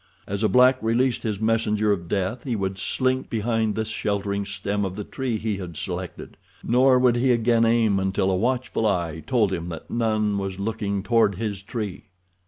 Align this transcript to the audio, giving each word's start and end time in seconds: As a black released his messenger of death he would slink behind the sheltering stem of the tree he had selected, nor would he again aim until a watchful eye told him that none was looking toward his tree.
As 0.25 0.43
a 0.43 0.49
black 0.49 0.81
released 0.81 1.21
his 1.21 1.39
messenger 1.39 1.91
of 1.91 2.07
death 2.09 2.41
he 2.43 2.55
would 2.55 2.79
slink 2.79 3.29
behind 3.29 3.75
the 3.75 3.85
sheltering 3.85 4.47
stem 4.47 4.83
of 4.83 4.95
the 4.95 5.03
tree 5.03 5.37
he 5.37 5.57
had 5.57 5.77
selected, 5.77 6.37
nor 6.63 6.97
would 6.97 7.17
he 7.17 7.31
again 7.31 7.65
aim 7.65 7.99
until 7.99 8.31
a 8.31 8.35
watchful 8.35 8.87
eye 8.87 9.21
told 9.27 9.53
him 9.53 9.69
that 9.69 9.91
none 9.91 10.39
was 10.39 10.57
looking 10.57 11.03
toward 11.03 11.35
his 11.35 11.61
tree. 11.61 12.05